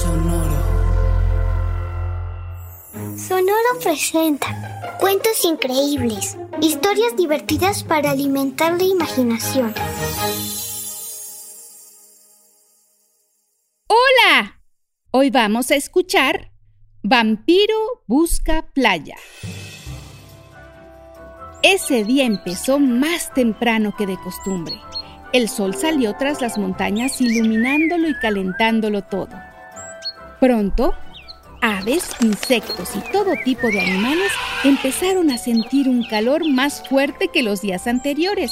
[0.00, 0.56] Sonoro.
[3.18, 9.74] Sonoro presenta cuentos increíbles, historias divertidas para alimentar la imaginación.
[13.88, 14.62] ¡Hola!
[15.10, 16.50] Hoy vamos a escuchar
[17.02, 19.16] Vampiro busca playa.
[21.62, 24.80] Ese día empezó más temprano que de costumbre.
[25.34, 29.49] El sol salió tras las montañas iluminándolo y calentándolo todo.
[30.40, 30.94] Pronto,
[31.60, 34.32] aves, insectos y todo tipo de animales
[34.64, 38.50] empezaron a sentir un calor más fuerte que los días anteriores.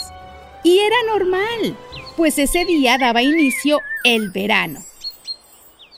[0.62, 1.76] Y era normal,
[2.18, 4.80] pues ese día daba inicio el verano.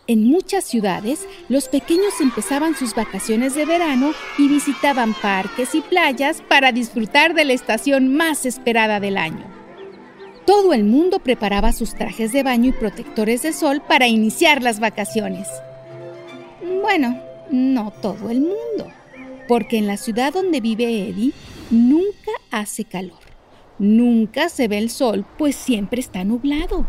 [0.06, 6.40] En muchas ciudades, los pequeños empezaban sus vacaciones de verano y visitaban parques y playas
[6.48, 9.44] para disfrutar de la estación más esperada del año.
[10.46, 14.78] Todo el mundo preparaba sus trajes de baño y protectores de sol para iniciar las
[14.80, 15.48] vacaciones.
[16.80, 18.90] Bueno, no todo el mundo,
[19.48, 21.32] porque en la ciudad donde vive Eddie
[21.70, 23.18] nunca hace calor,
[23.78, 26.86] nunca se ve el sol, pues siempre está nublado.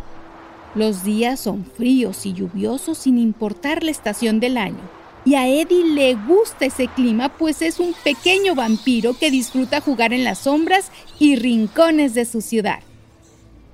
[0.75, 4.80] Los días son fríos y lluviosos sin importar la estación del año.
[5.25, 10.14] Y a Eddie le gusta ese clima, pues es un pequeño vampiro que disfruta jugar
[10.14, 12.80] en las sombras y rincones de su ciudad.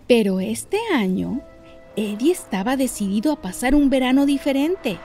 [0.07, 1.41] Pero este año,
[1.95, 4.97] Eddie estaba decidido a pasar un verano diferente.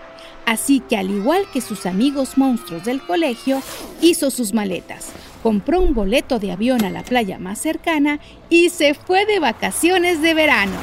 [0.47, 3.63] Así que al igual que sus amigos monstruos del colegio,
[4.01, 5.09] hizo sus maletas,
[5.43, 10.21] compró un boleto de avión a la playa más cercana y se fue de vacaciones
[10.21, 10.77] de verano.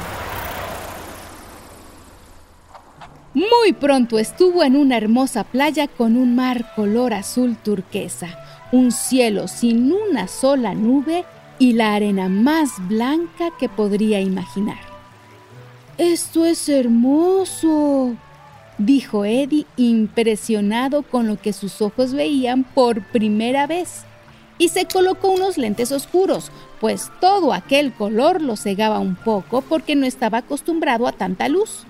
[3.33, 8.39] Muy pronto estuvo en una hermosa playa con un mar color azul turquesa,
[8.72, 11.25] un cielo sin una sola nube
[11.59, 14.79] y la arena más blanca que podría imaginar.
[15.97, 18.16] Esto es hermoso,
[18.79, 24.06] dijo Eddie impresionado con lo que sus ojos veían por primera vez.
[24.57, 26.51] Y se colocó unos lentes oscuros,
[26.81, 31.84] pues todo aquel color lo cegaba un poco porque no estaba acostumbrado a tanta luz.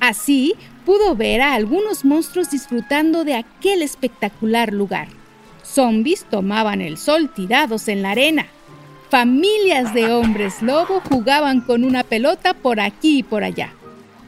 [0.00, 0.54] Así
[0.84, 5.08] pudo ver a algunos monstruos disfrutando de aquel espectacular lugar.
[5.64, 8.46] Zombies tomaban el sol tirados en la arena.
[9.10, 13.72] Familias de hombres lobo jugaban con una pelota por aquí y por allá.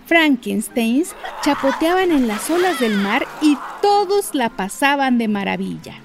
[0.09, 6.01] Frankensteins chapoteaban en las olas del mar y todos la pasaban de maravilla.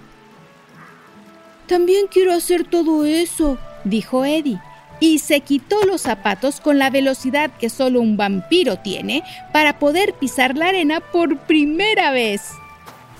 [1.67, 4.59] También quiero hacer todo eso, dijo Eddie,
[4.99, 10.13] y se quitó los zapatos con la velocidad que solo un vampiro tiene para poder
[10.13, 12.41] pisar la arena por primera vez.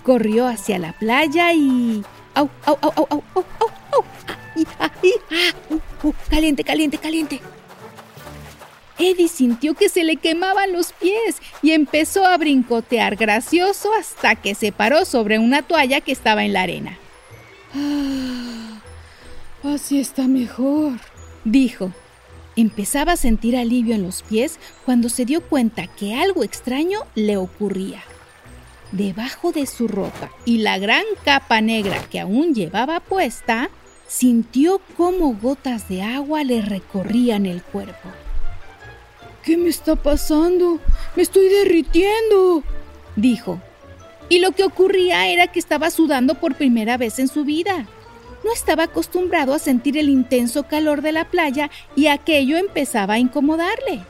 [0.03, 2.03] Corrió hacia la playa y...
[2.35, 3.73] ¡Au, au, au, au, au, au, au!
[3.93, 4.05] au
[4.79, 7.41] ¡Ah, ah, caliente, caliente, caliente!
[8.99, 14.55] Eddie sintió que se le quemaban los pies y empezó a brincotear gracioso hasta que
[14.55, 16.97] se paró sobre una toalla que estaba en la arena.
[17.75, 18.81] Ah,
[19.63, 20.99] así está mejor,
[21.43, 21.91] dijo.
[22.55, 27.37] Empezaba a sentir alivio en los pies cuando se dio cuenta que algo extraño le
[27.37, 28.03] ocurría.
[28.91, 33.71] Debajo de su ropa y la gran capa negra que aún llevaba puesta,
[34.07, 38.09] sintió cómo gotas de agua le recorrían el cuerpo.
[39.43, 40.79] ¿Qué me está pasando?
[41.17, 42.63] Me estoy derritiendo,
[43.17, 43.61] dijo.
[44.29, 47.85] Y lo que ocurría era que estaba sudando por primera vez en su vida.
[48.45, 53.19] No estaba acostumbrado a sentir el intenso calor de la playa y aquello empezaba a
[53.19, 54.05] incomodarle.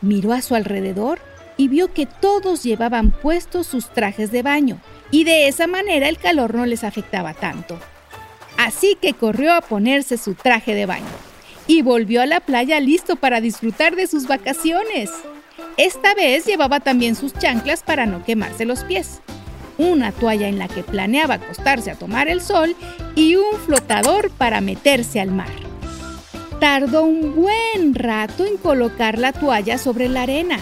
[0.00, 1.20] Miró a su alrededor
[1.56, 4.80] y vio que todos llevaban puestos sus trajes de baño
[5.12, 7.78] y de esa manera el calor no les afectaba tanto.
[8.56, 11.29] Así que corrió a ponerse su traje de baño
[11.70, 15.08] y volvió a la playa listo para disfrutar de sus vacaciones.
[15.76, 19.20] Esta vez llevaba también sus chanclas para no quemarse los pies,
[19.78, 22.74] una toalla en la que planeaba acostarse a tomar el sol
[23.14, 25.46] y un flotador para meterse al mar.
[26.58, 30.58] Tardó un buen rato en colocar la toalla sobre la arena.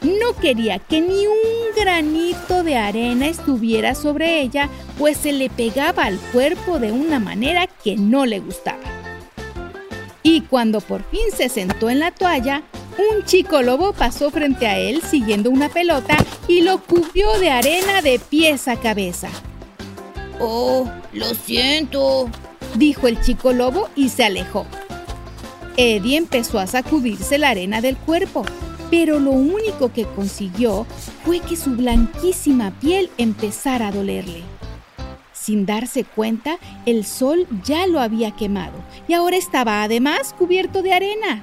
[0.00, 6.04] No quería que ni un granito de arena estuviera sobre ella, pues se le pegaba
[6.04, 8.91] al cuerpo de una manera que no le gustaba.
[10.22, 12.62] Y cuando por fin se sentó en la toalla,
[12.98, 16.16] un chico lobo pasó frente a él siguiendo una pelota
[16.46, 19.28] y lo cubrió de arena de pies a cabeza.
[20.40, 22.30] Oh, lo siento,
[22.76, 24.66] dijo el chico lobo y se alejó.
[25.76, 28.44] Eddie empezó a sacudirse la arena del cuerpo,
[28.90, 30.86] pero lo único que consiguió
[31.24, 34.42] fue que su blanquísima piel empezara a dolerle.
[35.42, 38.74] Sin darse cuenta, el sol ya lo había quemado
[39.08, 41.42] y ahora estaba además cubierto de arena.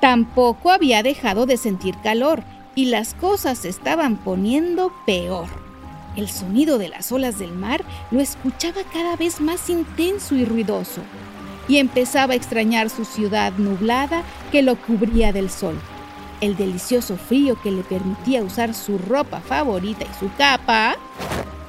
[0.00, 2.42] Tampoco había dejado de sentir calor
[2.74, 5.48] y las cosas se estaban poniendo peor.
[6.16, 11.02] El sonido de las olas del mar lo escuchaba cada vez más intenso y ruidoso
[11.68, 15.78] y empezaba a extrañar su ciudad nublada que lo cubría del sol,
[16.40, 20.96] el delicioso frío que le permitía usar su ropa favorita y su capa,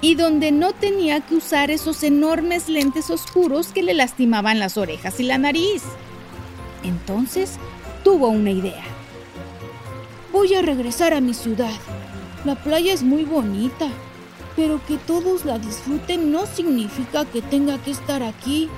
[0.06, 5.20] y donde no tenía que usar esos enormes lentes oscuros que le lastimaban las orejas
[5.20, 5.82] y la nariz.
[6.84, 7.54] Entonces
[8.04, 8.84] tuvo una idea.
[10.32, 11.74] Voy a regresar a mi ciudad.
[12.44, 13.88] La playa es muy bonita,
[14.56, 18.70] pero que todos la disfruten no significa que tenga que estar aquí.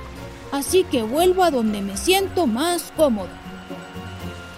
[0.50, 3.47] Así que vuelvo a donde me siento más cómodo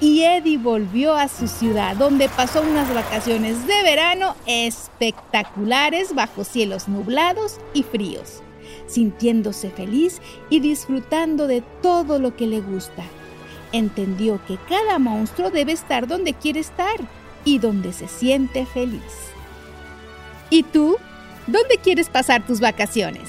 [0.00, 6.88] y Eddie volvió a su ciudad, donde pasó unas vacaciones de verano espectaculares bajo cielos
[6.88, 8.42] nublados y fríos,
[8.86, 13.04] sintiéndose feliz y disfrutando de todo lo que le gusta.
[13.72, 16.96] Entendió que cada monstruo debe estar donde quiere estar
[17.44, 19.02] y donde se siente feliz.
[20.48, 20.96] ¿Y tú?
[21.46, 23.28] ¿Dónde quieres pasar tus vacaciones?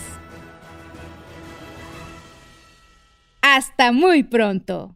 [3.41, 4.95] Hasta muy pronto.